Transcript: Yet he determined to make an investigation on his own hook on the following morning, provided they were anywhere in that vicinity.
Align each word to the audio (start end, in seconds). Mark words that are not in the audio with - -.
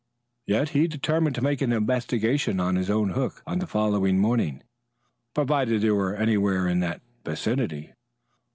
Yet 0.47 0.69
he 0.69 0.87
determined 0.87 1.35
to 1.35 1.43
make 1.43 1.61
an 1.61 1.71
investigation 1.71 2.59
on 2.59 2.75
his 2.75 2.89
own 2.89 3.11
hook 3.11 3.43
on 3.45 3.59
the 3.59 3.67
following 3.67 4.17
morning, 4.17 4.63
provided 5.35 5.83
they 5.83 5.91
were 5.91 6.15
anywhere 6.15 6.67
in 6.67 6.79
that 6.79 7.03
vicinity. 7.23 7.93